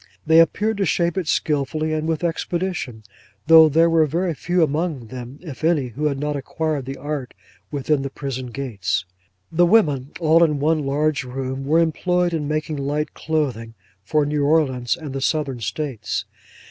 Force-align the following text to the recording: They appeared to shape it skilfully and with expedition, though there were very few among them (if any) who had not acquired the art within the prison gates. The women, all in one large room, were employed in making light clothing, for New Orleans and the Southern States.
They 0.25 0.39
appeared 0.39 0.77
to 0.77 0.85
shape 0.87 1.15
it 1.15 1.27
skilfully 1.27 1.93
and 1.93 2.07
with 2.07 2.23
expedition, 2.23 3.03
though 3.45 3.69
there 3.69 3.87
were 3.87 4.07
very 4.07 4.33
few 4.33 4.63
among 4.63 5.09
them 5.09 5.37
(if 5.43 5.63
any) 5.63 5.89
who 5.89 6.05
had 6.05 6.17
not 6.19 6.35
acquired 6.35 6.85
the 6.85 6.97
art 6.97 7.35
within 7.69 8.01
the 8.01 8.09
prison 8.09 8.47
gates. 8.47 9.05
The 9.51 9.67
women, 9.67 10.09
all 10.19 10.43
in 10.43 10.59
one 10.59 10.87
large 10.87 11.23
room, 11.23 11.65
were 11.65 11.77
employed 11.77 12.33
in 12.33 12.47
making 12.47 12.77
light 12.77 13.13
clothing, 13.13 13.75
for 14.03 14.25
New 14.25 14.43
Orleans 14.43 14.97
and 14.97 15.13
the 15.13 15.21
Southern 15.21 15.59
States. 15.59 16.25